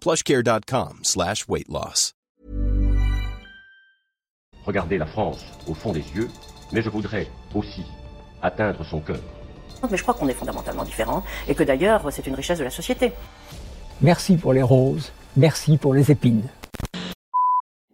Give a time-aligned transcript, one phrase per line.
[0.00, 2.14] plushcare.com slash weight loss.
[4.64, 6.28] Regardez la France au fond des yeux,
[6.72, 7.84] mais je voudrais aussi
[8.42, 9.20] atteindre son cœur.
[9.90, 12.70] Mais je crois qu'on est fondamentalement différents et que d'ailleurs c'est une richesse de la
[12.70, 13.12] société.
[14.02, 16.48] Merci pour les roses, merci pour les épines.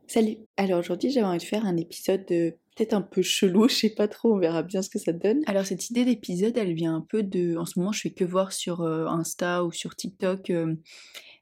[0.08, 0.36] Salut.
[0.56, 3.90] Alors aujourd'hui, j'avais envie de faire un épisode de peut-être un peu chelou, je sais
[3.90, 5.42] pas trop, on verra bien ce que ça donne.
[5.46, 8.24] Alors cette idée d'épisode, elle vient un peu de en ce moment, je fais que
[8.24, 10.74] voir sur euh, Insta ou sur TikTok euh,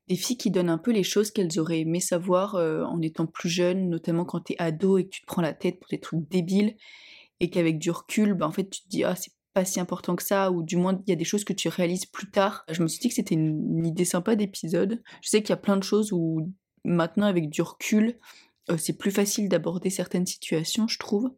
[0.09, 3.27] des filles qui donnent un peu les choses qu'elles auraient aimé savoir euh, en étant
[3.27, 6.01] plus jeunes, notamment quand t'es ado et que tu te prends la tête pour des
[6.01, 6.77] trucs débiles
[7.41, 10.17] et qu'avec du recul, bah, en fait tu te dis ah c'est pas si important
[10.17, 12.65] que ça, ou du moins il y a des choses que tu réalises plus tard.
[12.71, 15.03] Je me suis dit que c'était une, idée sympa d'épisode.
[15.23, 16.51] Je sais qu'il y a plein de choses où
[16.85, 18.19] maintenant avec du recul,
[18.71, 21.31] euh, c'est plus facile d'aborder certaines situations, je trouve.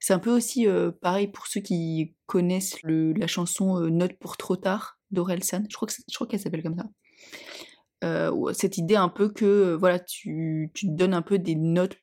[0.00, 4.56] C'est un peu aussi euh, pareil pour ceux qui connaissent la chanson Note pour trop
[4.56, 5.64] tard d'Orelsan.
[5.68, 6.86] Je crois qu'elle s'appelle comme ça.
[8.04, 11.96] Euh, cette idée un peu que voilà tu, tu te donnes un peu des notes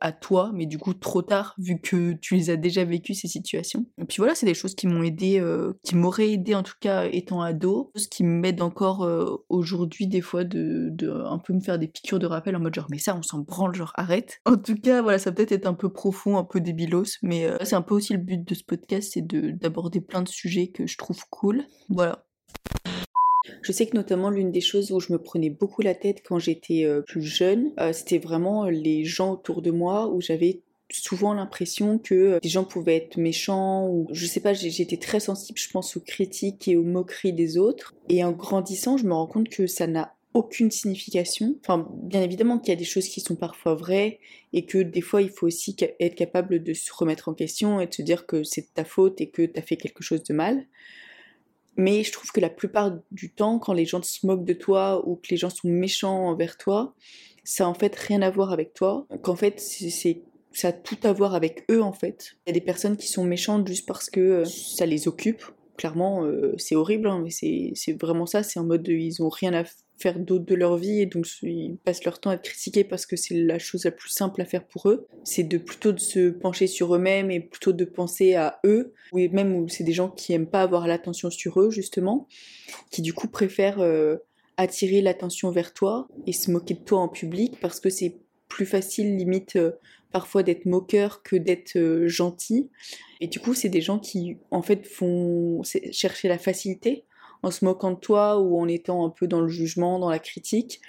[0.00, 3.28] à toi, mais du coup trop tard vu que tu les as déjà vécues ces
[3.28, 3.86] situations.
[4.00, 6.74] Et puis voilà, c'est des choses qui m'ont aidé, euh, qui m'auraient aidé en tout
[6.80, 11.52] cas étant ado, ce qui m'aide encore euh, aujourd'hui des fois de, de, un peu
[11.52, 13.92] me faire des piqûres de rappel en mode genre mais ça on s'en branle genre
[13.94, 14.40] arrête.
[14.46, 17.56] En tout cas voilà, ça peut-être être un peu profond, un peu débilos, mais euh,
[17.62, 20.86] c'est un peu aussi le but de ce podcast, c'est d'aborder plein de sujets que
[20.86, 21.64] je trouve cool.
[21.88, 22.25] Voilà.
[23.62, 26.38] Je sais que notamment l'une des choses où je me prenais beaucoup la tête quand
[26.38, 31.34] j'étais euh, plus jeune, euh, c'était vraiment les gens autour de moi où j'avais souvent
[31.34, 35.58] l'impression que euh, des gens pouvaient être méchants ou je sais pas j'étais très sensible
[35.58, 39.26] je pense aux critiques et aux moqueries des autres et en grandissant je me rends
[39.26, 41.56] compte que ça n'a aucune signification.
[41.62, 44.18] Enfin, bien évidemment qu'il y a des choses qui sont parfois vraies
[44.52, 47.86] et que des fois il faut aussi être capable de se remettre en question et
[47.86, 50.34] de se dire que c'est de ta faute et que t'as fait quelque chose de
[50.34, 50.66] mal.
[51.76, 55.06] Mais je trouve que la plupart du temps, quand les gens se moquent de toi
[55.06, 56.94] ou que les gens sont méchants envers toi,
[57.44, 59.06] ça a en fait rien à voir avec toi.
[59.22, 60.22] Qu'en fait, c'est
[60.52, 62.36] ça a tout à voir avec eux en fait.
[62.46, 65.44] Il y a des personnes qui sont méchantes juste parce que euh, ça les occupe.
[65.76, 68.42] Clairement, euh, c'est horrible, hein, mais c'est vraiment ça.
[68.42, 69.64] C'est en mode de, ils ont rien à
[69.98, 73.06] faire d'autre de leur vie et donc ils passent leur temps à être critiqués parce
[73.06, 75.06] que c'est la chose la plus simple à faire pour eux.
[75.24, 79.18] C'est de plutôt de se pencher sur eux-mêmes et plutôt de penser à eux, ou
[79.30, 82.28] même où c'est des gens qui aiment pas avoir l'attention sur eux justement,
[82.90, 84.16] qui du coup préfèrent euh,
[84.56, 88.16] attirer l'attention vers toi et se moquer de toi en public parce que c'est
[88.48, 89.72] plus facile limite euh,
[90.12, 92.70] parfois d'être moqueur que d'être euh, gentil.
[93.20, 97.04] Et du coup, c'est des gens qui en fait font chercher la facilité
[97.42, 100.18] en se moquant de toi ou en étant un peu dans le jugement, dans la
[100.18, 100.80] critique,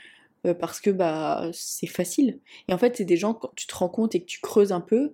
[0.46, 2.40] euh, parce que bah c'est facile.
[2.68, 4.72] Et en fait, c'est des gens quand tu te rends compte et que tu creuses
[4.72, 5.14] un peu,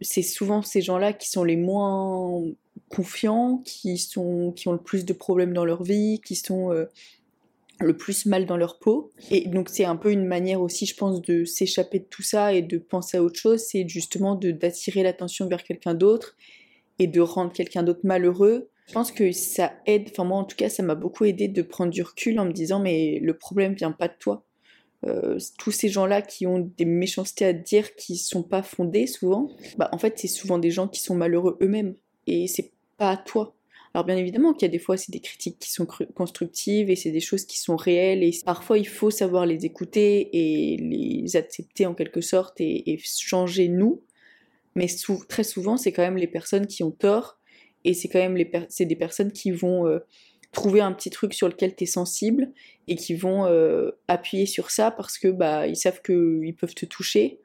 [0.00, 2.42] c'est souvent ces gens-là qui sont les moins
[2.88, 6.86] confiants, qui sont qui ont le plus de problèmes dans leur vie, qui sont euh,
[7.80, 9.12] le plus mal dans leur peau.
[9.30, 12.52] Et donc c'est un peu une manière aussi, je pense, de s'échapper de tout ça
[12.52, 16.36] et de penser à autre chose, c'est justement d'attirer l'attention vers quelqu'un d'autre
[16.98, 20.56] et de rendre quelqu'un d'autre malheureux je pense que ça aide, enfin moi en tout
[20.56, 23.74] cas ça m'a beaucoup aidé de prendre du recul en me disant mais le problème
[23.74, 24.44] vient pas de toi.
[25.06, 29.48] Euh, tous ces gens-là qui ont des méchancetés à dire qui sont pas fondées souvent,
[29.78, 31.94] bah en fait c'est souvent des gens qui sont malheureux eux-mêmes
[32.26, 33.54] et c'est pas à toi.
[33.94, 36.96] Alors bien évidemment qu'il y a des fois c'est des critiques qui sont constructives et
[36.96, 41.36] c'est des choses qui sont réelles et parfois il faut savoir les écouter et les
[41.36, 44.02] accepter en quelque sorte et, changer nous.
[44.74, 44.88] Mais
[45.28, 47.39] très souvent c'est quand même les personnes qui ont tort
[47.84, 50.00] et c'est quand même les c'est des personnes qui vont euh,
[50.52, 52.52] trouver un petit truc sur lequel tu es sensible
[52.88, 56.86] et qui vont euh, appuyer sur ça parce que bah ils savent qu'ils peuvent te
[56.86, 57.40] toucher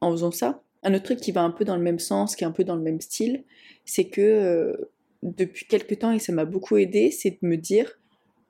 [0.00, 0.62] en faisant ça.
[0.82, 2.64] Un autre truc qui va un peu dans le même sens, qui est un peu
[2.64, 3.44] dans le même style,
[3.84, 4.90] c'est que euh,
[5.22, 7.98] depuis quelques temps, et ça m'a beaucoup aidé, c'est de me dire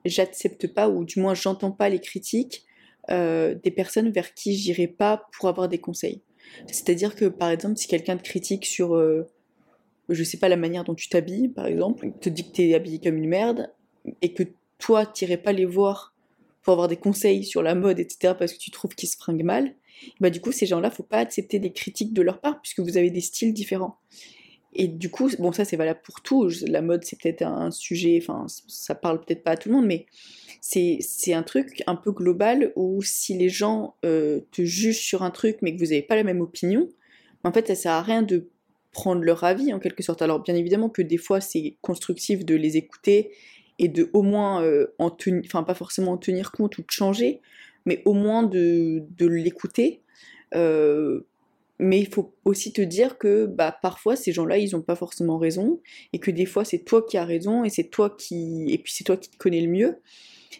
[0.05, 2.65] j'accepte pas, ou du moins j'entends pas les critiques
[3.09, 6.21] des personnes vers qui j'irai pas pour avoir des conseils.
[6.67, 8.93] C'est-à-dire que par exemple, si quelqu'un te critique sur,
[10.09, 12.99] je sais pas, la manière dont tu t'habilles, par exemple, te dit que t'es habillé
[12.99, 13.71] comme une merde,
[14.21, 14.43] et que
[14.77, 16.15] toi, t'irais pas les voir
[16.61, 19.43] pour avoir des conseils sur la mode, etc., parce que tu trouves qu'ils se fringuent
[19.43, 19.75] mal,
[20.19, 22.97] bah du coup, ces gens-là, faut pas accepter des critiques de leur part, puisque vous
[22.97, 23.97] avez des styles différents.
[24.73, 26.49] Et du coup, bon, ça c'est valable pour tout.
[26.67, 29.87] La mode, c'est peut-être un sujet, enfin, ça parle peut-être pas à tout le monde,
[29.87, 30.05] mais
[30.61, 35.31] c'est un truc un peu global où si les gens euh, te jugent sur un
[35.31, 36.87] truc, mais que vous n'avez pas la même opinion,
[37.43, 38.49] en fait, ça sert à rien de
[38.91, 40.21] prendre leur avis en quelque sorte.
[40.21, 43.31] Alors, bien évidemment que des fois, c'est constructif de les écouter
[43.77, 46.91] et de au moins euh, en tenir, enfin pas forcément en tenir compte ou de
[46.91, 47.41] changer,
[47.85, 50.01] mais au moins de, de l'écouter.
[50.55, 51.21] Euh,
[51.79, 55.37] mais il faut aussi te dire que bah, parfois ces gens-là, ils n'ont pas forcément
[55.37, 55.79] raison,
[56.11, 58.91] et que des fois c'est toi qui as raison, et c'est toi qui, et puis
[58.93, 59.97] c'est toi qui te connais le mieux.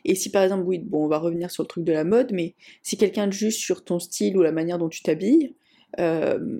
[0.05, 2.31] Et si par exemple, oui, bon, on va revenir sur le truc de la mode,
[2.31, 5.55] mais si quelqu'un te juge sur ton style ou la manière dont tu t'habilles,
[5.99, 6.59] euh,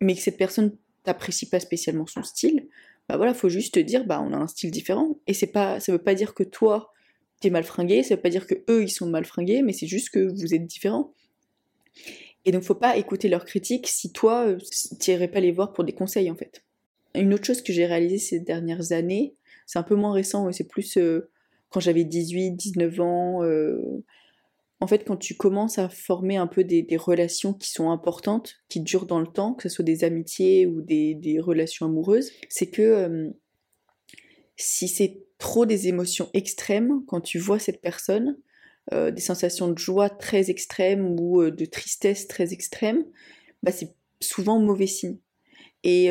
[0.00, 0.72] mais que cette personne
[1.04, 2.68] t'apprécie pas spécialement son style,
[3.08, 5.18] bah voilà, faut juste te dire, bah on a un style différent.
[5.26, 6.92] Et c'est pas, ça veut pas dire que toi,
[7.40, 9.86] t'es mal fringué, ça veut pas dire que eux, ils sont mal fringués, mais c'est
[9.86, 11.12] juste que vous êtes différents.
[12.46, 14.58] Et donc faut pas écouter leurs critiques si toi, euh,
[14.98, 16.64] t'irais pas les voir pour des conseils en fait.
[17.14, 19.34] Une autre chose que j'ai réalisée ces dernières années,
[19.66, 21.30] c'est un peu moins récent, c'est plus euh,
[21.70, 24.02] quand j'avais 18, 19 ans, euh,
[24.84, 28.80] en fait, quand tu commences à former un peu des, relations qui sont importantes, qui
[28.80, 32.82] durent dans le temps, que ce soit des amitiés ou des, relations amoureuses, c'est que
[32.82, 33.30] euh,
[34.56, 38.36] si c'est trop des émotions extrêmes, quand tu vois cette personne,
[38.92, 43.06] euh, des sensations de joie très extrêmes ou euh, de tristesse très extrêmes,
[43.62, 45.16] bah c'est souvent mauvais signe.
[45.82, 46.10] Et,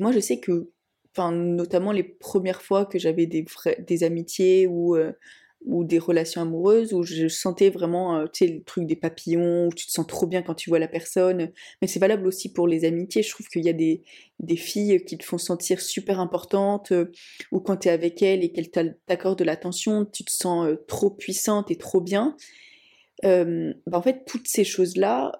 [0.00, 0.70] moi, je sais que,
[1.16, 4.96] notamment les premières fois que j'avais des amitiés ou
[5.64, 9.66] ou des relations amoureuses où je sentais vraiment, euh, tu sais, le truc des papillons,
[9.66, 11.52] où tu te sens trop bien quand tu vois la personne.
[11.80, 13.22] Mais c'est valable aussi pour les amitiés.
[13.22, 14.02] Je trouve qu'il y a des,
[14.40, 17.12] des filles qui te font sentir super importante, euh,
[17.52, 18.70] ou quand tu es avec elles et qu'elles
[19.06, 22.36] t'accordent de l'attention, tu te sens euh, trop puissante et trop bien.
[23.22, 25.32] bah en fait, toutes ces choses-là,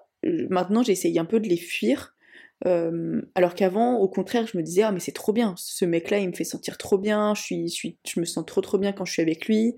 [0.49, 2.15] maintenant j'essaye un peu de les fuir.
[2.63, 6.29] alors qu'avant, au contraire, je me disais, ah mais c'est trop bien, ce mec-là, il
[6.29, 9.11] me fait sentir trop bien, je, suis, je, me sens trop trop bien quand je
[9.11, 9.75] suis avec lui.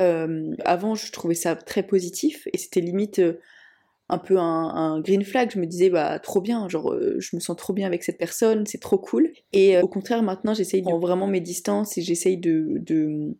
[0.00, 3.40] Euh, avant, je trouvais ça très positif et c'était limite euh,
[4.08, 5.50] un peu un, green flag.
[5.52, 8.18] Je me disais, bah, trop bien, genre, euh, je me sens trop bien avec cette
[8.18, 9.32] personne, c'est trop cool.
[9.52, 13.34] Et au contraire, maintenant, j'essaye de prendre vraiment mes distances et j'essaye de, de,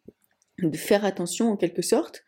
[0.58, 2.24] de, faire attention en quelque sorte.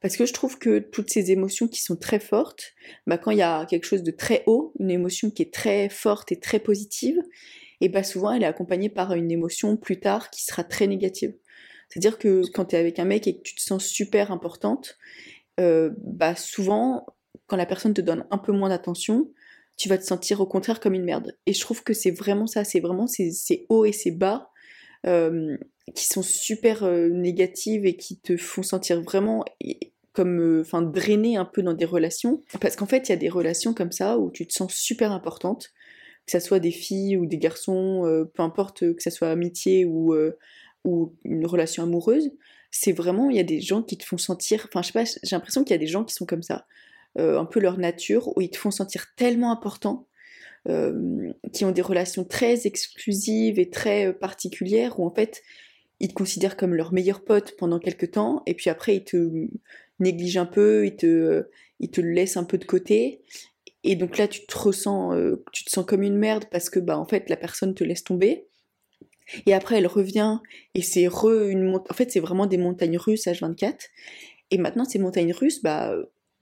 [0.00, 2.74] Parce que je trouve que toutes ces émotions qui sont très fortes,
[3.06, 5.88] bah, quand il y a quelque chose de très haut, une émotion qui est très
[5.88, 7.18] forte et très positive,
[7.80, 11.34] et bah souvent elle est accompagnée par une émotion plus tard qui sera très négative.
[11.88, 14.98] C'est-à-dire que quand tu es avec un mec et que tu te sens super importante,
[15.60, 17.06] euh, bah souvent,
[17.46, 19.30] quand la personne te donne un peu moins d'attention,
[19.76, 21.36] tu vas te sentir au contraire comme une merde.
[21.46, 24.50] Et je trouve que c'est vraiment ça, c'est vraiment ces, hauts et ces bas
[25.06, 25.56] euh,
[25.94, 29.44] qui sont super euh, négatives et qui te font sentir vraiment
[30.12, 32.42] comme enfin drainé un peu dans des relations.
[32.60, 35.10] Parce qu'en fait, il y a des relations comme ça où tu te sens super
[35.10, 35.72] importante,
[36.26, 40.14] que ce soit des filles ou des garçons, peu importe que ce soit amitié ou
[40.84, 42.30] ou une relation amoureuse,
[42.70, 45.04] c'est vraiment, il y a des gens qui te font sentir, enfin je sais pas,
[45.04, 46.66] j'ai l'impression qu'il y a des gens qui sont comme ça,
[47.18, 50.08] euh, un peu leur nature, où ils te font sentir tellement important,
[50.68, 55.42] euh, qui ont des relations très exclusives et très euh, particulières, où en fait,
[56.00, 59.30] ils te considèrent comme leur meilleur pote pendant quelques temps, et puis après, ils te
[60.00, 61.46] négligent un peu, ils te,
[61.78, 63.22] ils te laissent un peu de côté,
[63.84, 65.12] et donc là, tu te ressens,
[65.52, 68.02] tu te sens comme une merde parce que, bah, en fait, la personne te laisse
[68.02, 68.48] tomber.
[69.46, 70.38] Et après, elle revient
[70.74, 73.74] et c'est re une En fait, c'est vraiment des montagnes russes H24.
[74.50, 75.94] Et maintenant, ces montagnes russes, bah,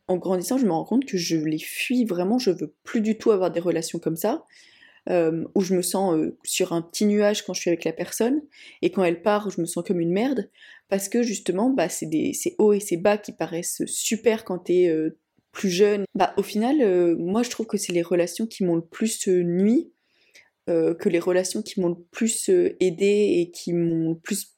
[0.08, 2.38] en grandissant, je me rends compte que je les fuis vraiment.
[2.38, 4.44] Je veux plus du tout avoir des relations comme ça.
[5.10, 7.92] Euh, où je me sens euh, sur un petit nuage quand je suis avec la
[7.92, 8.40] personne,
[8.82, 10.48] et quand elle part, je me sens comme une merde,
[10.88, 14.86] parce que justement, bah, c'est des hauts et ces bas qui paraissent super quand t'es
[14.86, 15.18] euh,
[15.50, 16.04] plus jeune.
[16.14, 19.92] Bah, au final, moi je trouve que c'est les relations qui m'ont le plus nuit,
[20.66, 22.50] que les relations qui m'ont le plus
[22.80, 24.56] aidé et qui m'ont plus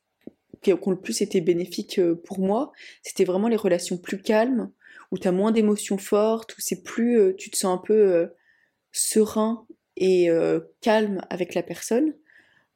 [0.62, 4.73] qui ont le plus été bénéfiques pour moi, c'était vraiment les relations plus calmes,
[5.12, 8.30] où tu as moins d'émotions fortes, où c'est plus, tu te sens un peu
[8.90, 10.28] serein et
[10.80, 12.14] calme avec la personne,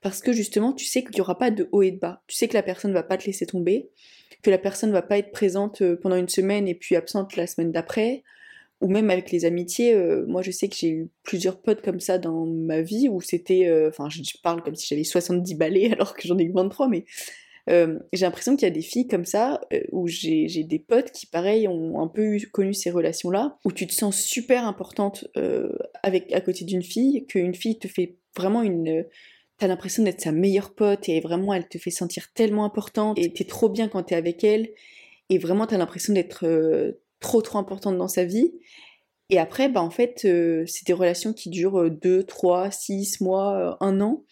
[0.03, 2.23] parce que justement, tu sais qu'il n'y aura pas de haut et de bas.
[2.27, 3.89] Tu sais que la personne ne va pas te laisser tomber,
[4.43, 7.47] que la personne ne va pas être présente pendant une semaine et puis absente la
[7.47, 8.23] semaine d'après,
[8.81, 9.97] ou même avec les amitiés.
[10.27, 13.69] moi, je sais que j'ai eu plusieurs potes comme ça dans ma vie où c'était,
[13.89, 17.05] enfin, je parle comme si j'avais 70 balais alors que j'en ai 23, mais
[17.69, 21.11] euh, j'ai l'impression qu'il y a des filles comme ça, euh, où j'ai des potes
[21.11, 25.71] qui, pareil, ont un peu connu ces relations-là, où tu te sens super importante euh,
[26.03, 29.05] avec, à côté d'une fille, qu'une fille te fait vraiment une...
[29.59, 33.33] T'as l'impression d'être sa meilleure pote et vraiment elle te fait sentir tellement importante et
[33.33, 34.69] t'es trop bien quand t'es avec elle
[35.31, 36.47] et vraiment t'as l'impression d'être
[37.21, 38.53] trop trop importante dans sa vie.
[39.31, 40.21] Et après, bah en fait,
[40.67, 44.25] c'est des relations qui durent 2, 3, 6 mois, un an.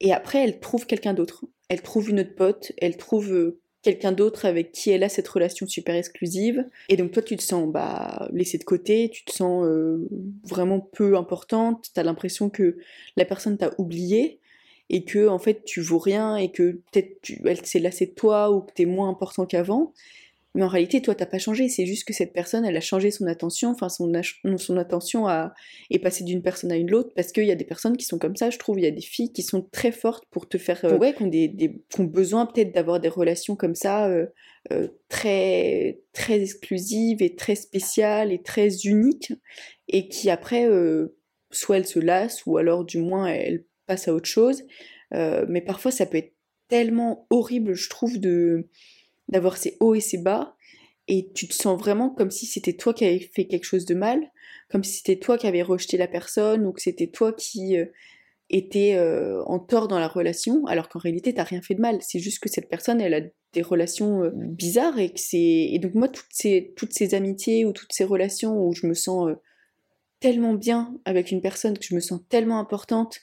[0.00, 4.10] Et après, elle trouve quelqu'un d'autre elle trouve une autre pote, elle trouve euh, quelqu'un
[4.10, 6.68] d'autre avec qui elle a cette relation super exclusive.
[6.88, 10.08] Et donc toi, tu te sens bah, laissé de côté, tu te sens euh,
[10.42, 12.76] vraiment peu importante, tu as l'impression que
[13.16, 14.40] la personne t'a oublié
[14.88, 18.50] et que en fait tu vaux rien et que peut-être elle s'est lassée de toi
[18.50, 19.94] ou que tu es moins important qu'avant.
[20.54, 21.68] Mais en réalité, toi, t'as pas changé.
[21.68, 23.70] C'est juste que cette personne, elle a changé son attention.
[23.70, 24.10] Enfin, son,
[24.56, 25.26] son attention
[25.90, 27.10] est passée d'une personne à une autre.
[27.14, 28.78] Parce qu'il y a des personnes qui sont comme ça, je trouve.
[28.78, 30.84] Il y a des filles qui sont très fortes pour te faire.
[30.84, 34.26] Euh, ouais, qui ont, des, ont besoin peut-être d'avoir des relations comme ça, euh,
[34.72, 39.32] euh, très, très exclusives et très spéciales et très uniques.
[39.86, 40.68] Et qui après,
[41.52, 44.64] soit elles se lassent, ou alors du moins elles passent à autre chose.
[45.12, 46.34] mais parfois, ça peut être
[46.68, 48.68] tellement horrible, je trouve, de
[49.30, 50.56] d'avoir ses hauts et ses bas,
[51.08, 53.94] et tu te sens vraiment comme si c'était toi qui avais fait quelque chose de
[53.94, 54.30] mal,
[54.70, 57.86] comme si c'était toi qui avais rejeté la personne, ou que c'était toi qui euh,
[58.48, 61.98] était euh, en tort dans la relation, alors qu'en réalité t'as rien fait de mal,
[62.00, 63.22] c'est juste que cette personne elle a
[63.52, 65.38] des relations euh, bizarres, et que c'est...
[65.72, 68.94] Et donc moi toutes ces, toutes ces amitiés ou toutes ces relations où je me
[68.94, 69.32] sens
[70.20, 73.20] tellement bien avec une personne, que je me sens tellement importante,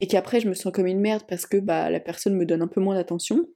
[0.00, 2.62] et qu'après je me sens comme une merde parce que bah, la personne me donne
[2.62, 3.46] un peu moins d'attention,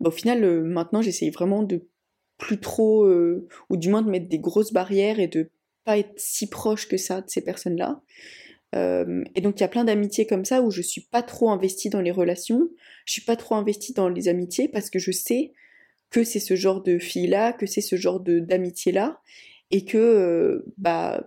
[0.00, 1.86] bah, au final, euh, maintenant, j'essaye vraiment de
[2.38, 5.50] plus trop, euh, ou du moins de mettre des grosses barrières et de
[5.84, 8.00] pas être si proche que ça de ces personnes-là.
[8.74, 11.50] Euh, et donc il y a plein d'amitiés comme ça où je suis pas trop
[11.50, 12.68] investie dans les relations,
[13.04, 15.52] je suis pas trop investie dans les amitiés parce que je sais
[16.10, 19.20] que c'est ce genre de fille-là, que c'est ce genre d'amitié-là,
[19.70, 21.26] et que bah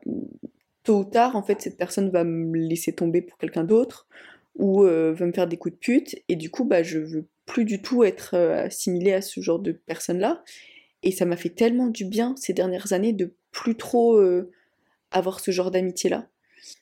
[0.83, 4.07] tôt ou tard en fait cette personne va me laisser tomber pour quelqu'un d'autre
[4.55, 7.65] ou va me faire des coups de pute, et du coup bah je veux plus
[7.65, 10.43] du tout être euh, assimilée à ce genre de personnes-là.
[11.01, 14.51] Et ça m'a fait tellement du bien ces dernières années de plus trop euh,
[15.11, 16.27] avoir ce genre d'amitié-là.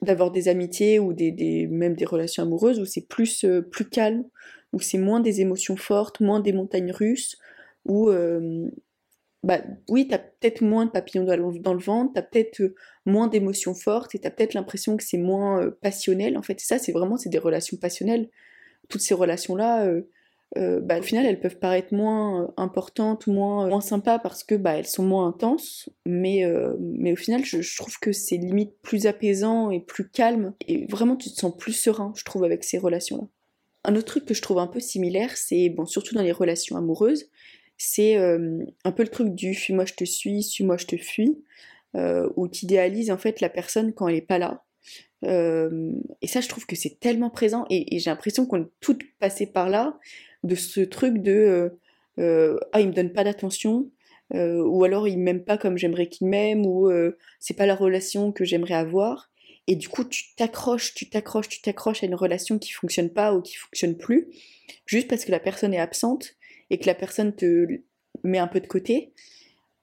[0.02, 4.26] D'avoir des amitiés ou des, même des relations amoureuses où c'est plus, euh, plus calme,
[4.74, 7.38] où c'est moins des émotions fortes, moins des montagnes russes,
[7.86, 8.12] où,
[9.44, 12.74] bah oui, t'as peut-être moins de papillons dans le ventre, t'as peut-être
[13.06, 16.38] moins d'émotions fortes et t'as peut-être l'impression que c'est moins passionnel.
[16.38, 18.30] En fait, ça, c'est vraiment c'est des relations passionnelles.
[18.90, 20.10] Toutes ces relations-là, euh,
[20.56, 24.78] bah, au final elles peuvent paraître moins euh, importantes, moins, moins sympas parce que bah,
[24.78, 29.08] elles sont moins intenses, mais, euh, mais au final je, trouve que c'est limite plus
[29.08, 32.78] apaisant et plus calme, et vraiment tu te sens plus serein, je trouve, avec ces
[32.78, 33.28] relations-là.
[33.84, 36.78] Un autre truc que je trouve un peu similaire, c'est, bon, surtout dans les relations
[36.78, 37.30] amoureuses,
[37.78, 41.38] c'est un peu le truc du fuis-moi je te suis, suis-moi je te fuis,
[41.94, 44.64] où tu idéalises en fait la personne quand elle est pas là.
[45.24, 49.48] et ça, je trouve que c'est tellement présent, et j'ai l'impression qu'on est toutes passées
[49.48, 49.98] par là,
[50.44, 51.70] de ce truc de euh,
[52.20, 53.92] euh, ah il me donne pas d'attention
[54.34, 56.90] euh, ou alors il m'aime pas comme j'aimerais qu'il m'aime ou
[57.40, 59.32] c'est pas la relation que j'aimerais avoir.
[59.68, 63.34] Et du coup tu t'accroches tu t'accroches tu t'accroches à une relation qui fonctionne pas
[63.34, 64.28] ou qui fonctionne plus
[64.86, 66.36] juste parce que la personne est absente
[66.70, 67.68] et que la personne te
[68.24, 69.14] met un peu de côté.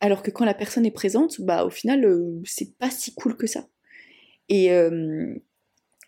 [0.00, 2.06] Alors que quand la personne est présente bah au final
[2.44, 3.66] c'est pas si cool que ça.
[4.48, 4.70] Et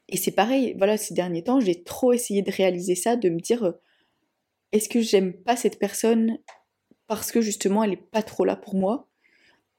[0.09, 3.41] et c'est pareil, voilà, ces derniers temps, j'ai trop essayé de réaliser ça, de me
[3.41, 3.75] dire,
[4.73, 6.39] est-ce que j'aime pas cette personne
[7.07, 9.09] parce que justement elle est pas trop là pour moi?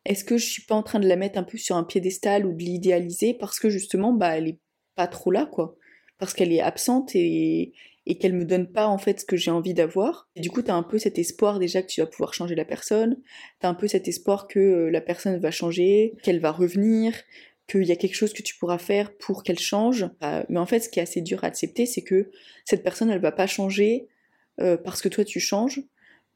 [0.05, 2.45] Est-ce que je suis pas en train de la mettre un peu sur un piédestal
[2.45, 4.59] ou de l'idéaliser parce que justement bah elle est
[4.95, 5.75] pas trop là quoi?
[6.17, 7.73] Parce qu'elle est absente et,
[8.07, 10.29] et qu'elle me donne pas en fait ce que j'ai envie d'avoir.
[10.35, 12.55] Et du coup, tu as un peu cet espoir déjà que tu vas pouvoir changer
[12.55, 13.17] la personne,
[13.59, 17.13] tu as un peu cet espoir que euh, la personne va changer, qu'elle va revenir,
[17.69, 20.09] qu'il y a quelque chose que tu pourras faire pour qu'elle change.
[20.23, 22.31] Euh, mais en fait, ce qui est assez dur à accepter, c'est que
[22.63, 24.07] cette personne, elle va pas changer
[24.59, 25.81] euh, parce que toi tu changes,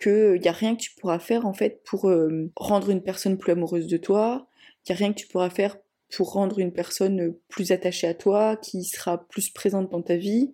[0.02, 3.38] qu'il n'y a rien que tu pourras faire en fait pour euh, rendre une personne
[3.38, 4.48] plus amoureuse de toi,
[4.84, 5.78] qu'il n'y a rien que tu pourras faire
[6.16, 10.54] pour rendre une personne plus attachée à toi, qui sera plus présente dans ta vie,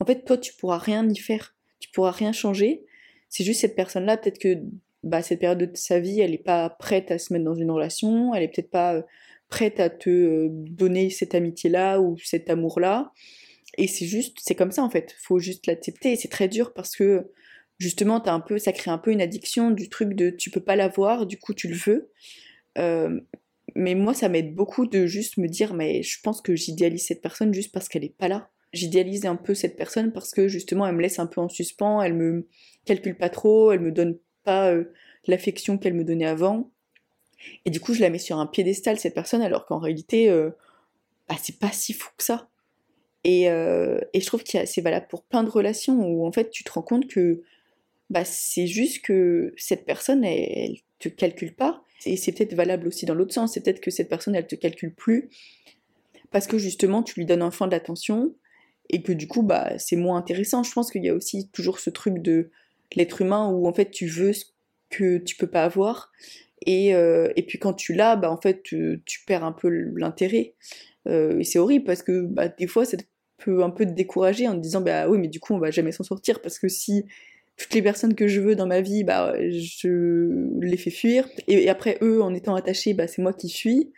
[0.00, 1.54] en fait, toi, tu pourras rien y faire.
[1.80, 2.84] Tu pourras rien changer.
[3.28, 4.58] C'est juste cette personne-là, peut-être que
[5.02, 7.70] bah, cette période de sa vie, elle n'est pas prête à se mettre dans une
[7.70, 9.02] relation, elle est peut-être pas euh,
[9.48, 13.12] prête à te euh, donner cette amitié-là ou cet amour-là.
[13.78, 15.14] Et c'est juste, c'est comme ça en fait.
[15.18, 16.12] Faut juste l'accepter.
[16.12, 17.30] Et c'est très dur parce que
[17.78, 20.76] justement, un peu, ça crée un peu une addiction du truc de tu peux pas
[20.76, 22.10] l'avoir, du coup tu le veux.
[22.78, 23.20] Euh,
[23.74, 27.22] mais moi, ça m'aide beaucoup de juste me dire, mais je pense que j'idéalise cette
[27.22, 28.50] personne juste parce qu'elle est pas là.
[28.72, 32.02] J'idéalise un peu cette personne parce que justement, elle me laisse un peu en suspens,
[32.02, 32.48] elle me
[32.84, 34.84] calcule pas trop, elle me donne pas euh,
[35.26, 36.70] l'affection qu'elle me donnait avant.
[37.64, 40.50] Et du coup, je la mets sur un piédestal, cette personne, alors qu'en réalité, euh,
[41.28, 42.48] bah, c'est pas si fou que ça.
[43.24, 46.50] Et, euh, et je trouve que c'est valable pour plein de relations où en fait,
[46.50, 47.42] tu te rends compte que
[48.10, 51.82] bah, c'est juste que cette personne, elle, elle te calcule pas.
[52.06, 53.54] Et c'est peut-être valable aussi dans l'autre sens.
[53.54, 55.30] C'est peut-être que cette personne, elle te calcule plus
[56.30, 58.34] parce que justement, tu lui donnes enfin de l'attention
[58.90, 60.62] et que du coup, bah, c'est moins intéressant.
[60.62, 62.50] Je pense qu'il y a aussi toujours ce truc de
[62.96, 64.46] l'être humain où en fait tu veux ce
[64.90, 66.12] que tu peux pas avoir
[66.66, 70.54] et, euh, et puis quand tu l'as bah en fait tu, perds un peu l'intérêt
[71.08, 72.96] euh, et c'est horrible parce que bah, des fois ça
[73.48, 75.92] un peu te décourager en te disant bah oui mais du coup on va jamais
[75.92, 77.04] s'en sortir parce que si
[77.56, 81.68] toutes les personnes que je veux dans ma vie bah je les fais fuir et,
[81.68, 83.92] après eux en étant attachés bah c'est moi qui fuis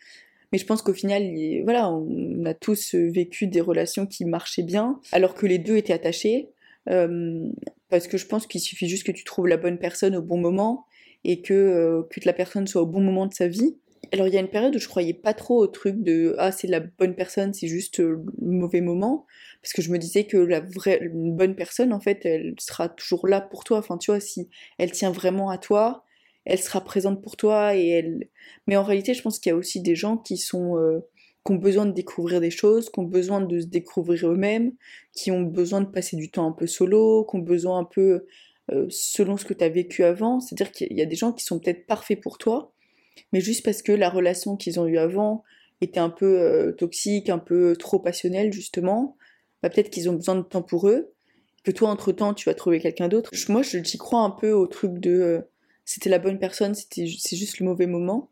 [0.52, 1.24] mais je pense qu'au final,
[1.64, 5.92] voilà, on a tous vécu des relations qui marchaient bien, alors que les deux étaient
[5.92, 6.50] attachés.
[6.88, 7.48] Euh,
[7.88, 10.38] parce que je pense qu'il suffit juste que tu trouves la bonne personne au bon
[10.38, 10.86] moment
[11.24, 13.76] et que, euh, que la personne soit au bon moment de sa vie.
[14.12, 16.52] Alors il y a une période où je croyais pas trop au truc de ah
[16.52, 19.26] c'est la bonne personne, c'est juste euh, le mauvais moment
[19.62, 23.26] parce que je me disais que la vraie bonne personne en fait, elle sera toujours
[23.26, 23.78] là pour toi.
[23.78, 24.48] Enfin tu vois si
[24.78, 26.04] elle tient vraiment à toi,
[26.44, 28.28] elle sera présente pour toi et elle
[28.66, 31.02] mais en réalité, je pense qu'il y a aussi des gens qui sont
[31.46, 34.72] qui ont besoin de découvrir des choses, qui ont besoin de se découvrir eux-mêmes,
[35.14, 38.26] qui ont besoin de passer du temps un peu solo, qui ont besoin un peu
[38.72, 40.40] euh, selon ce que tu as vécu avant.
[40.40, 42.72] C'est-à-dire qu'il y a des gens qui sont peut-être parfaits pour toi,
[43.32, 45.44] mais juste parce que la relation qu'ils ont eue avant
[45.80, 49.16] était un peu euh, toxique, un peu trop passionnelle justement,
[49.62, 51.12] bah, peut-être qu'ils ont besoin de temps pour eux,
[51.64, 53.30] que toi entre-temps tu vas trouver quelqu'un d'autre.
[53.48, 55.40] Moi j'y crois un peu au truc de euh,
[55.84, 58.30] c'était la bonne personne, c'était c'est juste le mauvais moment.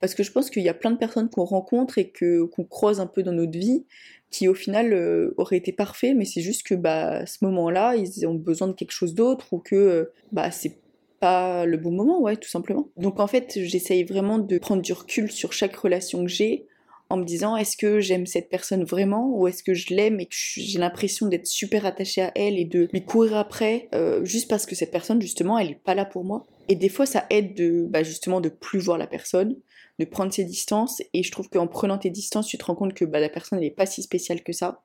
[0.00, 2.98] Parce que je pense qu'il y a plein de personnes qu'on rencontre et qu'on croise
[2.98, 3.86] un peu dans notre vie
[4.32, 7.94] qui au final euh, auraient été parfaits, mais c'est juste que bah à ce moment-là,
[7.94, 10.81] ils ont besoin de quelque chose d'autre ou que bah c'est
[11.22, 12.88] pas le bon moment, ouais, tout simplement.
[12.96, 16.66] Donc en fait, j'essaye vraiment de prendre du recul sur chaque relation que j'ai
[17.10, 20.26] en me disant est-ce que j'aime cette personne vraiment ou est-ce que je l'aime et
[20.26, 24.48] que j'ai l'impression d'être super attachée à elle et de lui courir après euh, juste
[24.48, 26.42] parce que cette personne justement elle est pas là pour moi.
[26.68, 29.56] Et des fois ça aide de bah, justement de plus voir la personne,
[29.98, 31.02] de prendre ses distances.
[31.12, 33.60] Et je trouve qu'en prenant tes distances, tu te rends compte que bah, la personne
[33.60, 34.82] n'est pas si spéciale que ça.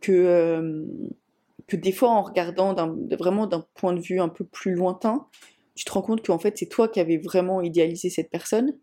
[0.00, 0.84] Que, euh,
[1.68, 2.74] que des fois, en regardant
[3.18, 5.26] vraiment d'un point de vue un peu plus lointain,
[5.74, 8.76] tu te rends compte qu'en fait, c'est toi qui avais vraiment idéalisé cette personne.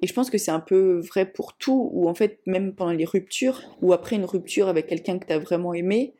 [0.00, 2.92] Et je pense que c'est un peu vrai pour tout, ou en fait, même pendant
[2.92, 6.14] les ruptures, ou après une rupture avec quelqu'un que tu as vraiment aimé,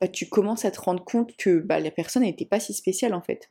[0.00, 3.14] bah, tu commences à te rendre compte que bah, la personne n'était pas si spéciale
[3.14, 3.50] en fait.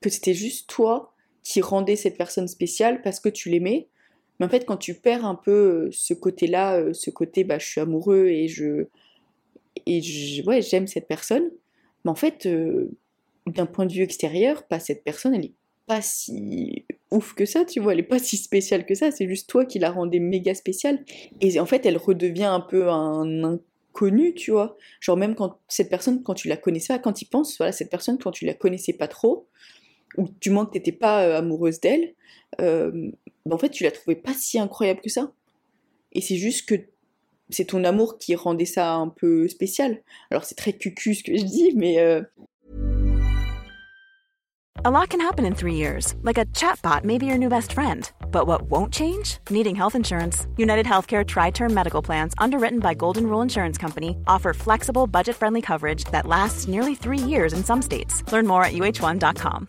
[0.00, 3.88] Que c'était juste toi qui rendais cette personne spéciale parce que tu l'aimais,
[4.38, 7.58] mais en fait, quand tu perds un peu euh, ce côté-là, euh, ce côté, bah,
[7.58, 8.88] je suis amoureux et je,
[9.86, 10.00] et
[10.46, 11.50] ouais, j'aime cette personne,
[12.04, 12.90] mais en fait, euh,
[13.46, 15.54] d'un point de vue extérieur, pas cette personne, elle est
[15.86, 19.28] pas si ouf que ça, tu vois, elle est pas si spéciale que ça, c'est
[19.28, 21.04] juste toi qui la rendais méga spéciale.
[21.40, 23.44] Et en fait, elle redevient un peu un
[23.96, 24.76] inconnu, tu vois.
[25.00, 28.18] Genre même quand cette personne, quand tu la connaissais quand tu penses, voilà, cette personne,
[28.18, 29.46] quand tu la connaissais pas trop,
[30.16, 32.14] ou du moins que t'étais pas amoureuse d'elle,
[32.60, 33.10] euh,
[33.44, 35.32] bah, en fait, tu la trouvais pas si incroyable que ça.
[36.12, 36.74] Et c'est juste que
[37.50, 40.02] c'est ton amour qui rendait ça un peu spécial.
[40.30, 41.98] Alors c'est très cucu ce que je dis, mais...
[41.98, 42.22] Euh...
[44.84, 47.72] A lot can happen in three years, like a chatbot may be your new best
[47.72, 48.10] friend.
[48.30, 49.38] But what won't change?
[49.48, 50.46] Needing health insurance.
[50.58, 55.34] United Healthcare Tri Term Medical Plans, underwritten by Golden Rule Insurance Company, offer flexible, budget
[55.34, 58.22] friendly coverage that lasts nearly three years in some states.
[58.30, 59.68] Learn more at uh1.com.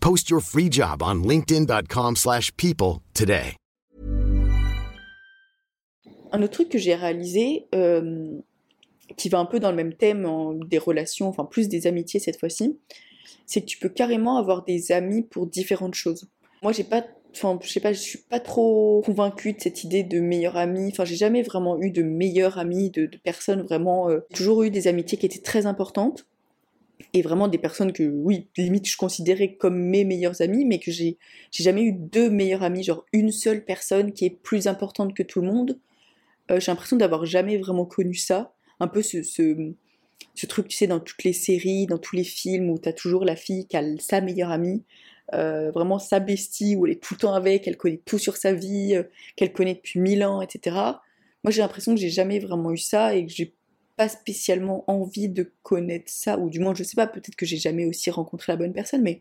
[0.00, 3.56] Post your free job on linkedin.com/people today.
[6.32, 8.38] Un autre truc que j'ai réalisé, euh,
[9.16, 10.26] qui va un peu dans le même thème
[10.66, 12.78] des relations, enfin plus des amitiés cette fois-ci,
[13.46, 16.28] c'est que tu peux carrément avoir des amis pour différentes choses.
[16.62, 20.02] Moi, j'ai pas enfin je sais pas je suis pas trop convaincue de cette idée
[20.02, 24.20] de meilleur ami enfin j'ai jamais vraiment eu de meilleur ami de, personnes vraiment euh,
[24.34, 26.26] toujours eu des amitiés qui étaient très importantes
[27.12, 30.90] et vraiment des personnes que oui limite je considérais comme mes meilleurs amis mais que
[30.90, 31.18] j'ai
[31.52, 32.82] jamais eu deux meilleurs amis.
[32.82, 35.78] Genre une seule personne qui est plus importante que tout le monde.
[36.50, 38.54] Euh, j'ai l'impression d'avoir jamais vraiment connu ça.
[38.80, 39.72] Un peu ce, ce,
[40.34, 43.24] ce truc, tu sais, dans toutes les séries, dans tous les films où t'as toujours
[43.24, 44.84] la fille qui a sa meilleure amie,
[45.34, 48.36] euh, vraiment sa bestie, où elle est tout le temps avec, elle connaît tout sur
[48.36, 49.02] sa vie, euh,
[49.36, 50.76] qu'elle connaît depuis mille ans, etc.
[51.44, 53.54] Moi, j'ai l'impression que j'ai jamais vraiment eu ça et que j'ai
[53.98, 57.56] pas spécialement envie de connaître ça, ou du moins, je sais pas, peut-être que j'ai
[57.56, 59.20] jamais aussi rencontré la bonne personne, mais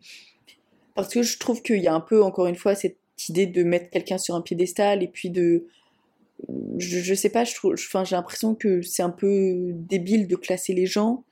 [0.93, 3.63] parce que je trouve qu'il y a un peu, encore une fois, cette idée de
[3.63, 5.65] mettre quelqu'un sur un piédestal et puis de
[6.77, 11.23] je, sais pas, enfin, j'ai l'impression que c'est un peu débile de classer les gens.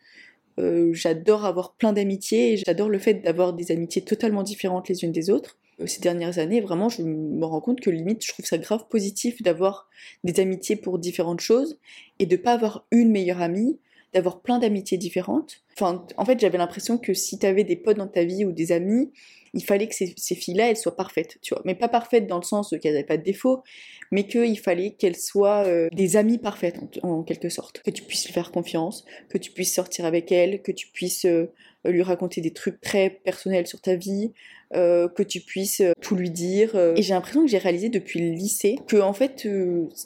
[0.58, 5.04] Euh, j'adore avoir plein d'amitiés et j'adore le fait d'avoir des amitiés totalement différentes les
[5.04, 5.60] unes des autres.
[5.82, 8.88] Euh, ces dernières années, vraiment, je me rends compte que limite, je trouve ça grave
[8.90, 9.90] positif d'avoir
[10.24, 11.80] des amitiés pour différentes choses
[12.20, 13.80] et de pas avoir une meilleure amie,
[14.14, 15.64] d'avoir plein d'amitiés différentes.
[15.76, 18.54] Enfin, en fait, j'avais l'impression que si tu avais des potes dans ta vie ou
[18.54, 19.12] des amis,
[19.54, 21.62] il fallait que ces, filles-là, elles soient parfaites, tu vois.
[21.66, 23.64] Mais pas parfaites dans le sens qu'elles n'avaient pas de défauts,
[24.12, 27.82] mais qu'il fallait qu'elles soient euh, des amies parfaites, en, quelque sorte.
[27.82, 31.26] Que tu puisses lui faire confiance, que tu puisses sortir avec elle, que tu puisses
[31.26, 31.52] euh,
[31.86, 34.32] lui raconter des trucs très personnels sur ta vie,
[34.74, 36.76] euh, que tu puisses tout lui dire.
[36.76, 39.48] Et j'ai l'impression que j'ai réalisé depuis le lycée que, en fait,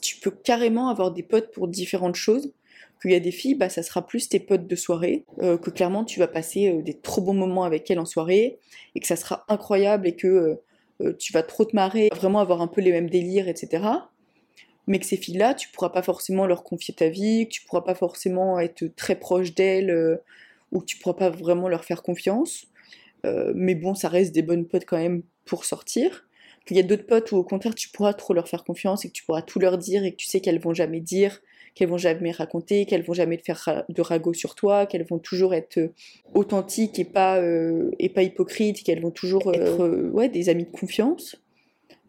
[0.02, 2.52] tu peux carrément avoir des potes pour différentes choses
[3.02, 5.70] qu'il y a des filles, bah, ça sera plus tes potes de soirée, euh, que
[5.70, 8.60] clairement tu vas passer euh, des trop bons moments avec elles en soirée,
[8.96, 10.60] et que ça sera incroyable et que
[11.02, 13.84] euh, tu vas trop te marrer, vraiment avoir un peu les mêmes délires, etc.
[14.88, 17.82] Mais que ces filles-là, tu pourras pas forcément leur confier ta vie, que tu pourras
[17.82, 20.20] pas forcément être très proche d'elles,
[20.78, 22.68] que tu pourras pas vraiment leur faire confiance.
[23.56, 26.28] mais bon, ça reste des bonnes potes quand même pour sortir.
[26.66, 29.08] Qu'il y a d'autres potes où au contraire tu pourras trop leur faire confiance et
[29.08, 31.42] que tu pourras tout leur dire et que tu sais qu'elles vont jamais dire
[31.76, 35.20] qu'elles vont jamais raconter, qu'elles vont jamais te faire de ragots sur toi, qu'elles vont
[35.20, 35.94] toujours être euh,
[36.34, 40.66] authentiques et pas, euh, et pas hypocrites, qu'elles vont toujours être euh, ouais, des amis
[40.66, 41.42] de confiance.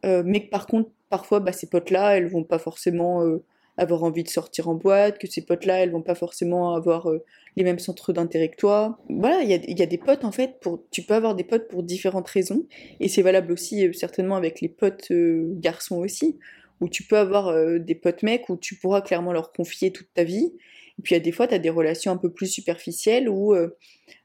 [0.04, 3.24] mais par contre, parfois, bah, ces potes-là, elles vont pas forcément
[3.80, 7.08] avoir envie de sortir en boîte, que ces potes-là, elles vont pas forcément avoir
[7.56, 8.98] les mêmes centres d'intérêt que toi.
[9.08, 11.82] Voilà, il y a, des potes en fait, pour, tu peux avoir des potes pour
[11.82, 12.66] différentes raisons,
[13.00, 16.38] et c'est valable aussi certainement avec les potes garçons aussi
[16.80, 20.12] où tu peux avoir euh, des potes mecs où tu pourras clairement leur confier toute
[20.14, 20.52] ta vie.
[20.98, 23.28] Et puis il y a des fois, tu as des relations un peu plus superficielles
[23.28, 23.76] où euh,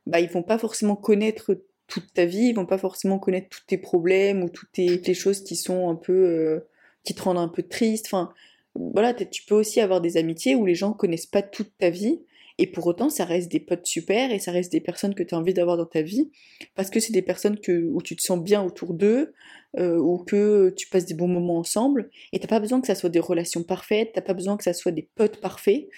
[0.07, 3.65] bah, ils vont pas forcément connaître toute ta vie, ils vont pas forcément connaître tous
[3.67, 6.13] tes problèmes ou toutes tes, choses qui sont un peu.
[6.13, 6.67] Euh,
[7.03, 8.07] qui te rendent un peu triste.
[8.07, 8.33] Enfin,
[8.75, 12.19] voilà, tu peux aussi avoir des amitiés où les gens connaissent pas toute ta vie
[12.57, 15.35] et pour autant, ça reste des potes super et ça reste des personnes que tu
[15.35, 16.31] as envie d'avoir dans ta vie
[16.75, 19.33] parce que c'est des personnes que, où tu te sens bien autour d'eux
[19.77, 22.95] euh, ou que tu passes des bons moments ensemble et t'as pas besoin que ça
[22.95, 25.89] soit des relations parfaites, t'as pas besoin que ça soit des potes parfaits,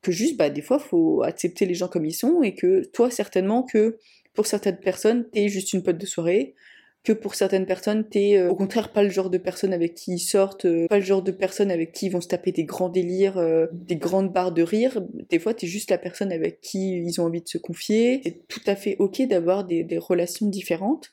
[0.00, 3.10] que juste, bah, des fois, faut accepter les gens comme ils sont et que toi,
[3.10, 3.98] certainement, que
[4.32, 6.54] pour certaines personnes, t'es juste une pote de soirée,
[7.04, 10.12] que pour certaines personnes, t'es euh, au contraire pas le genre de personne avec qui
[10.12, 12.64] ils sortent, euh, pas le genre de personne avec qui ils vont se taper des
[12.64, 15.00] grands délires, euh, des grandes barres de rire.
[15.30, 18.20] Des fois, t'es juste la personne avec qui ils ont envie de se confier.
[18.24, 21.10] C'est tout à fait ok d'avoir des, relations différentes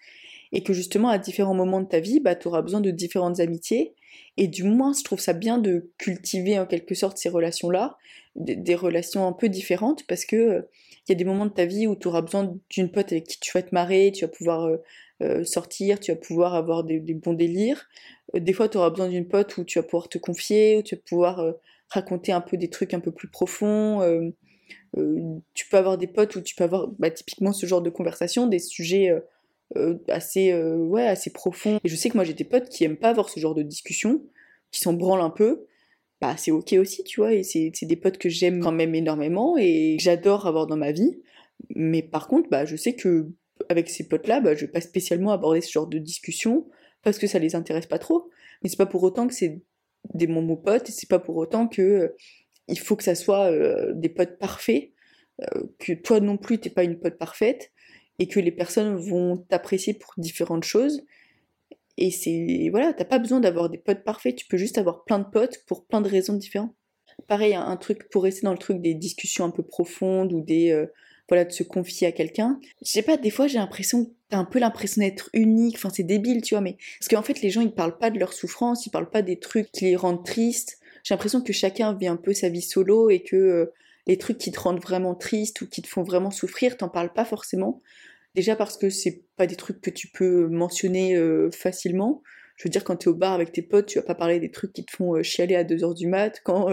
[0.51, 3.93] et que justement, à différents moments de ta vie, bah, t'auras besoin de différentes amitiés.
[4.37, 7.97] Et du moins, je trouve ça bien de cultiver en quelque sorte ces relations-là,
[8.35, 10.67] des, relations un peu différentes, parce que
[11.07, 13.25] il y a des moments de ta vie où tu auras besoin d'une pote avec
[13.25, 14.69] qui tu vas te marrer, tu vas pouvoir
[15.23, 17.87] euh, sortir, tu vas pouvoir avoir des, bons délires.
[18.35, 20.81] Euh, des fois, tu auras besoin d'une pote où tu vas pouvoir te confier, où
[20.81, 21.53] tu vas pouvoir euh,
[21.89, 24.01] raconter un peu des trucs un peu plus profonds.
[25.53, 28.47] tu peux avoir des potes où tu peux avoir bah, typiquement ce genre de conversation,
[28.47, 29.11] des sujets
[30.09, 31.79] assez, ouais, assez profonds.
[31.83, 33.61] Et je sais que moi j'ai des potes qui aiment pas avoir ce genre de
[33.61, 34.23] discussion,
[34.71, 35.67] qui s'en branlent un peu.
[36.21, 39.57] Bah, c'est ok aussi, tu vois, et c'est des potes que j'aime quand même énormément
[39.57, 41.21] et j'adore avoir dans ma vie.
[41.75, 43.29] Mais par contre, bah, je sais que
[43.69, 46.67] avec ces potes-là, bah, je vais pas spécialement aborder ce genre de discussion
[47.03, 48.29] parce que ça les intéresse pas trop.
[48.61, 49.61] Mais c'est pas pour autant que c'est
[50.13, 52.15] des bons potes et c'est pas pour autant que euh,
[52.67, 54.91] il faut que ça soit euh, des potes parfaits,
[55.41, 57.71] euh, que toi non plus t'es pas une pote parfaite
[58.19, 61.03] et que les personnes vont t'apprécier pour différentes choses.
[61.97, 65.19] Et c'est voilà, t'as pas besoin d'avoir des potes parfaits, tu peux juste avoir plein
[65.19, 66.75] de potes pour plein de raisons différentes.
[67.27, 70.85] Pareil, un truc pour rester dans le truc des discussions un peu profondes ou des
[71.27, 72.59] voilà, de se confier à quelqu'un.
[72.81, 76.03] Je sais pas, des fois j'ai l'impression, t'as un peu l'impression d'être unique, enfin c'est
[76.03, 78.85] débile, tu vois, mais parce qu'en fait les gens ils parlent pas de leur souffrance,
[78.85, 80.79] ils parlent pas des trucs qui les rendent tristes.
[81.03, 83.73] J'ai l'impression que chacun vit un peu sa vie solo et que euh,
[84.07, 87.13] les trucs qui te rendent vraiment triste ou qui te font vraiment souffrir, t'en parles
[87.13, 87.81] pas forcément.
[88.33, 92.23] Déjà parce que c'est pas des trucs que tu peux mentionner euh, facilement.
[92.55, 94.39] Je veux dire, quand tu es au bar avec tes potes, tu vas pas parler
[94.39, 96.69] des trucs qui te font euh, chialer à 2h du mat, quand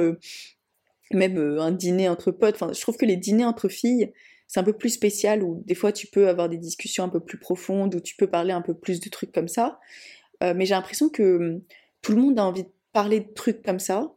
[1.11, 2.55] même un dîner entre potes.
[2.55, 4.13] Enfin, je trouve que les dîners entre filles,
[4.53, 7.21] c'est un peu plus spécial, où des fois tu peux avoir des discussions un peu
[7.21, 9.81] plus profondes, où tu peux parler un peu plus de trucs comme ça.
[10.43, 11.63] mais j'ai l'impression que hum,
[12.03, 14.13] tout le monde a envie de parler de trucs comme ça,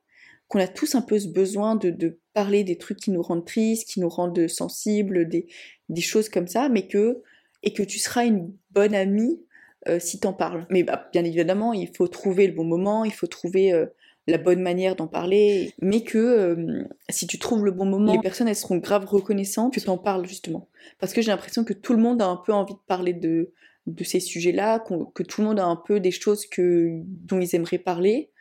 [0.49, 3.87] qu'on a tous un peu ce besoin de, parler des trucs qui nous rendent tristes,
[3.87, 5.47] qui nous rendent sensibles, des,
[5.87, 7.21] des choses comme ça, mais que
[7.63, 9.41] et que tu seras une bonne amie
[9.87, 10.65] euh, si t'en parles.
[10.69, 13.85] Mais bah, bien évidemment, il faut trouver le bon moment, il faut trouver euh,
[14.27, 18.19] la bonne manière d'en parler, mais que euh, si tu trouves le bon moment, les
[18.19, 20.67] personnes elles seront grave reconnaissantes que t'en parles justement.
[20.99, 23.51] Parce que j'ai l'impression que tout le monde a un peu envie de parler de,
[23.85, 24.83] de ces sujets-là,
[25.13, 28.31] que tout le monde a un peu des choses que, dont ils aimeraient parler,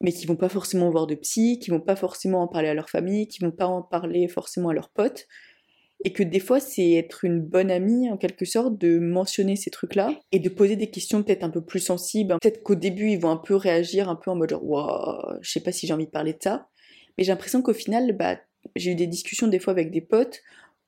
[0.00, 2.74] mais qui vont pas forcément voir de psy, qui vont pas forcément en parler à
[2.74, 5.26] leur famille, qui vont pas en parler forcément à leurs potes.
[6.04, 9.70] Et que des fois, c'est être une bonne amie, en quelque sorte, de mentionner ces
[9.70, 12.36] trucs-là et de poser des questions peut-être un peu plus sensibles.
[12.40, 15.50] Peut-être qu'au début, ils vont un peu réagir, un peu en mode genre, wow, je
[15.50, 16.68] sais pas si j'ai envie de parler de ça.
[17.18, 18.38] Mais j'ai l'impression qu'au final, bah,
[18.76, 20.42] j'ai eu des discussions des fois avec des potes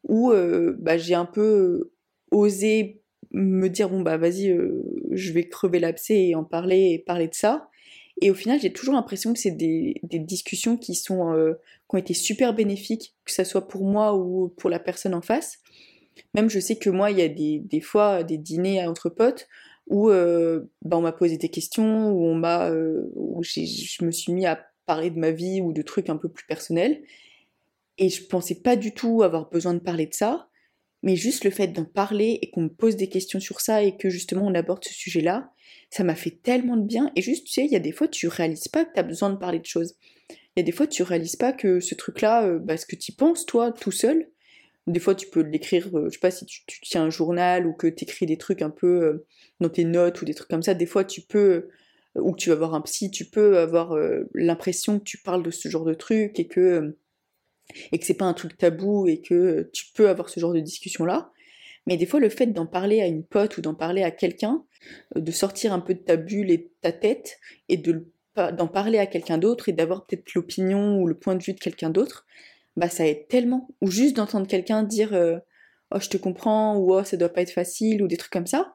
[0.04, 1.92] où euh, bah, j'ai un peu
[2.30, 6.98] osé me dire, bon, bah, vas-y, euh, je vais crever l'abcès et en parler et
[6.98, 7.68] parler de ça.
[8.22, 11.54] Et au final, j'ai toujours l'impression que c'est des, discussions qui, sont, euh,
[11.90, 15.22] qui ont été super bénéfiques, que ce soit pour moi ou pour la personne en
[15.22, 15.58] face.
[16.32, 19.48] Même je sais que moi, il y a des, fois des dîners entre potes
[19.88, 24.12] où euh, bah, on m'a posé des questions, où, on m'a, euh, où je me
[24.12, 27.02] suis mis à parler de ma vie ou de trucs un peu plus personnels.
[27.98, 30.48] Et je pensais pas du tout avoir besoin de parler de ça,
[31.02, 33.96] mais juste le fait d'en parler et qu'on me pose des questions sur ça et
[33.96, 35.50] que justement on aborde ce sujet-là,
[35.92, 37.12] ça m'a fait tellement de bien.
[37.16, 39.02] Et juste, tu sais, il y a des fois, tu réalises pas que tu as
[39.02, 39.94] besoin de parler de choses.
[40.30, 43.12] Il y a des fois, tu réalises pas que ce truc-là, euh, bah, que tu
[43.12, 44.26] penses, toi, tout seul,
[44.86, 47.74] des fois, tu peux l'écrire, euh, je sais pas si tu, tiens un journal ou
[47.74, 49.26] que tu écris des trucs un peu euh,
[49.60, 50.72] dans tes notes ou des trucs comme ça.
[50.72, 51.68] Des fois, tu peux,
[52.16, 53.94] ou que tu vas voir un psy, tu peux avoir
[54.34, 56.96] l'impression que tu parles de ce genre de truc et que,
[57.92, 60.60] et que c'est pas un truc tabou et que tu peux avoir ce genre de
[60.60, 61.32] discussion-là.
[61.86, 64.64] Mais des fois, le fait d'en parler à une pote ou d'en parler à quelqu'un,
[65.16, 68.66] euh, de sortir un peu de ta bulle et de ta tête et de d'en
[68.66, 71.90] parler à quelqu'un d'autre et d'avoir peut-être l'opinion ou le point de vue de quelqu'un
[71.90, 72.24] d'autre,
[72.76, 73.68] bah ça aide tellement.
[73.82, 75.36] Ou juste d'entendre quelqu'un dire euh,
[75.94, 78.46] oh je te comprends ou oh ça doit pas être facile ou des trucs comme
[78.46, 78.74] ça,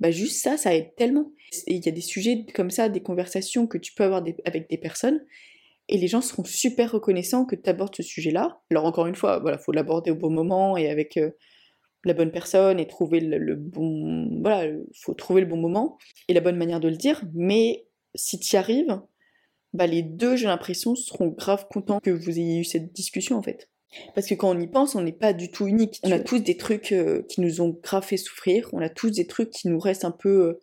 [0.00, 1.30] bah juste ça, ça aide tellement.
[1.66, 4.78] Il y a des sujets comme ça, des conversations que tu peux avoir avec des
[4.78, 5.20] personnes
[5.88, 8.60] et les gens seront super reconnaissants que tu abordes ce sujet-là.
[8.70, 11.30] Alors encore une fois, voilà, faut l'aborder au bon moment et avec euh,
[12.06, 14.40] la bonne personne et trouver le, bon.
[14.40, 17.22] Voilà, il faut trouver le bon moment et la bonne manière de le dire.
[17.34, 19.00] Mais si tu y arrives,
[19.72, 23.42] bah les deux, j'ai l'impression, seront grave contents que vous ayez eu cette discussion en
[23.42, 23.68] fait.
[24.14, 26.00] Parce que quand on y pense, on n'est pas du tout unique.
[26.04, 29.10] On a tous des trucs euh, qui nous ont grave fait souffrir, on a tous
[29.10, 30.60] des trucs qui nous restent un peu euh,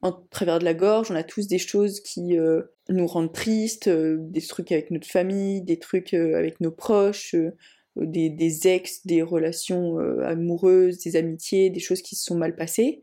[0.00, 3.88] en travers de la gorge, on a tous des choses qui euh, nous rendent tristes,
[3.88, 7.34] des trucs avec notre famille, des trucs avec nos proches,
[7.96, 13.02] des, ex, des relations euh, amoureuses, des amitiés, des choses qui se sont mal passées.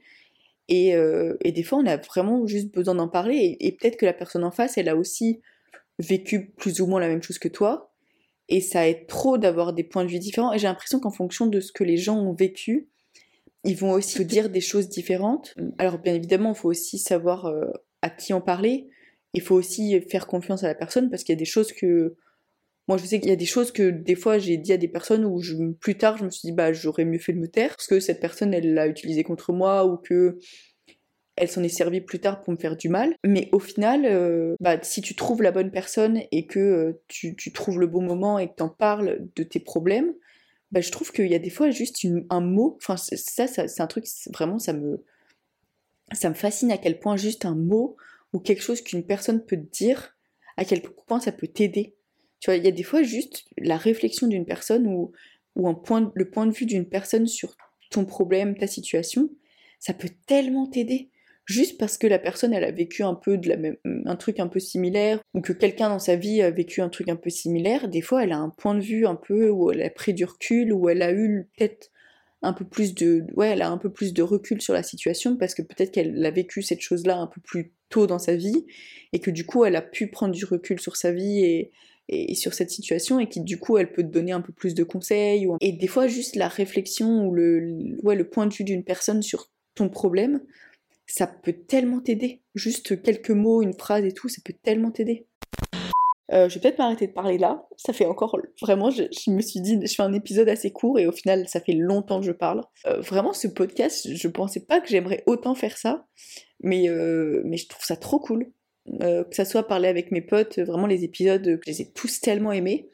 [0.72, 3.58] Euh, et, des fois, on a vraiment juste besoin d'en parler.
[3.60, 5.42] Et, peut-être que la personne en face, elle a aussi
[6.00, 7.94] vécu plus ou moins la même chose que toi.
[8.50, 10.54] Et ça aide trop d'avoir des points de vue différents.
[10.54, 12.90] Et j'ai l'impression qu'en fonction de ce que les gens ont vécu,
[13.64, 15.56] ils vont aussi dire des choses différentes.
[15.78, 17.66] Alors bien évidemment, il faut aussi savoir euh,
[18.02, 18.90] à qui en parler.
[19.34, 22.16] Il faut aussi faire confiance à la personne parce qu'il y a des choses que
[22.92, 24.90] moi, je sais qu'il y a des choses que des fois j'ai dit à des
[24.90, 25.42] personnes où
[25.80, 28.02] plus tard je me suis dit bah j'aurais mieux fait de me taire parce que
[28.02, 30.38] cette personne elle l'a utilisé contre moi ou que
[31.38, 33.16] elle s'en est servie plus tard pour me faire du mal.
[33.26, 37.54] Mais au final, euh, bah, si tu trouves la bonne personne et que euh, tu,
[37.54, 40.14] trouves le bon moment et que t'en parles de tes problèmes,
[40.72, 43.16] bah, je trouve qu'il y a des fois juste un mot, enfin ça,
[43.48, 45.06] ça c'est un truc, vraiment ça me,
[46.12, 47.96] ça me fascine à quel point juste un mot
[48.34, 50.18] ou quelque chose qu'une personne peut te dire,
[50.58, 51.96] à quel point ça peut t'aider.
[52.42, 55.14] Tu vois, il y a des fois juste la réflexion d'une personne ou,
[55.56, 57.56] ou un point, le point de vue d'une personne sur
[57.92, 59.30] ton problème, ta situation,
[59.80, 61.10] ça peut tellement t'aider.
[61.46, 63.76] Juste parce que la personne, elle a vécu un peu de la même,
[64.06, 67.10] un truc un peu similaire, ou que quelqu'un dans sa vie a vécu un truc
[67.10, 69.82] un peu similaire, des fois, elle a un point de vue un peu où elle
[69.82, 71.92] a pris du recul, où elle a eu peut-être
[72.44, 75.38] un peu plus de, ouais, elle a un peu plus de recul sur la situation
[75.38, 78.66] parce que peut-être qu'elle a vécu cette chose-là un peu plus tôt dans sa vie
[79.14, 81.72] et que du coup, elle a pu prendre du recul sur sa vie et,
[82.08, 84.74] et, sur cette situation et qui du coup elle peut te donner un peu plus
[84.74, 88.64] de conseils et des fois juste la réflexion ou le, ouais, le point de vue
[88.64, 90.42] d'une personne sur ton problème
[91.08, 95.28] ça peut tellement t'aider juste quelques mots une phrase et tout ça peut tellement t'aider
[96.34, 97.68] Euh, je vais peut-être m'arrêter de parler là.
[97.78, 101.08] Ça fait encore vraiment, je, me suis dit, je fais un épisode assez court et
[101.08, 102.62] au final, ça fait longtemps que je parle.
[102.86, 106.06] Euh, vraiment, ce podcast, je pensais pas que j'aimerais autant faire ça,
[106.62, 108.46] mais euh, mais je trouve ça trop cool.
[108.88, 112.20] Que ça soit parler avec mes potes, vraiment les épisodes, que je les ai tous
[112.20, 112.90] tellement aimés.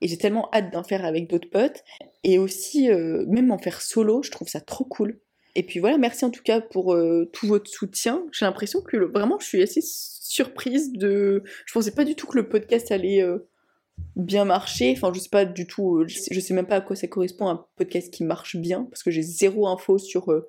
[0.00, 1.84] Et j'ai tellement hâte d'en faire avec d'autres potes.
[2.24, 5.20] Et aussi, même en faire solo, je trouve ça trop cool.
[5.54, 6.96] Et puis voilà, merci en tout cas pour
[7.32, 8.24] tout votre soutien.
[8.32, 9.82] J'ai l'impression que vraiment, je suis assez
[10.28, 11.42] surprise de.
[11.66, 13.48] Je pensais pas du tout que le podcast allait euh,
[14.16, 14.92] bien marcher.
[14.96, 15.98] Enfin, je sais pas du tout.
[15.98, 19.02] Euh, je sais, même pas à quoi ça correspond un podcast qui marche bien parce
[19.02, 20.48] que j'ai zéro info sur euh,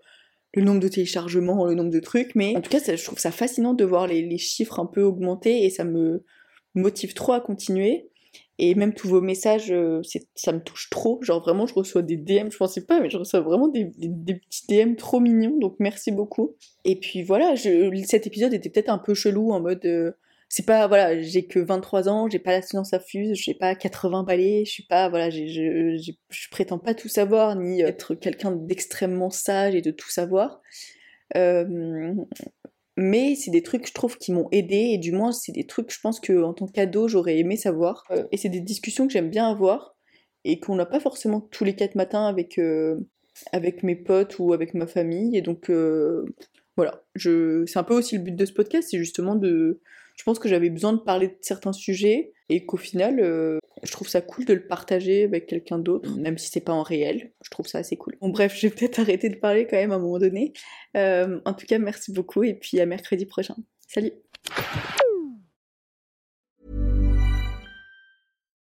[0.54, 2.36] le nombre de téléchargements, le nombre de trucs.
[2.36, 5.64] Mais en tout cas, je trouve ça fascinant de voir les, chiffres un peu augmenter
[5.64, 6.24] et ça me
[6.76, 8.10] motive trop à continuer.
[8.62, 10.02] Et même tous vos messages, euh,
[10.36, 11.20] ça me touche trop.
[11.22, 14.68] Genre vraiment, je reçois des DM, je pensais pas, mais je reçois vraiment des, petits
[14.68, 15.58] DM trop mignons.
[15.58, 16.56] Donc merci beaucoup.
[16.84, 17.56] Et puis voilà,
[18.06, 19.86] cet épisode était peut-être un peu chelou en mode.
[19.86, 20.12] Euh,
[20.50, 23.76] c'est pas, voilà, j'ai que 23 ans, j'ai pas la science à fuse, j'ai pas
[23.76, 25.98] 80 balais, je suis pas, voilà, je,
[26.30, 30.62] je prétends pas tout savoir, ni être quelqu'un d'extrêmement sage et de tout savoir.
[33.00, 35.90] Mais c'est des trucs je trouve qui m'ont aidé et du moins c'est des trucs
[35.90, 39.14] je pense que en tant qu'ado j'aurais aimé savoir euh, et c'est des discussions que
[39.14, 39.96] j'aime bien avoir
[40.44, 42.98] et qu'on n'a pas forcément tous les quatre matins avec euh,
[43.54, 46.26] avec mes potes ou avec ma famille et donc euh,
[46.76, 49.80] voilà je c'est un peu aussi le but de ce podcast c'est justement de
[50.20, 53.92] je pense que j'avais besoin de parler de certains sujets et qu'au final, euh, je
[53.94, 57.32] trouve ça cool de le partager avec quelqu'un d'autre, même si c'est pas en réel.
[57.42, 58.18] Je trouve ça assez cool.
[58.20, 60.52] Bon, bref, je vais peut-être arrêter de parler quand même à un moment donné.
[60.98, 63.56] Euh, en tout cas, merci beaucoup et puis à mercredi prochain.
[63.88, 64.12] Salut!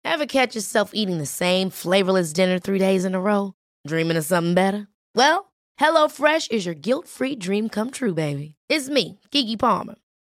[0.03, 3.53] Ever catch yourself eating the same flavorless dinner three days in a row?
[3.87, 4.89] Dreaming of something better?
[5.15, 8.55] Well, HelloFresh is your guilt-free dream come true, baby.
[8.67, 9.95] It's me, Kiki Palmer.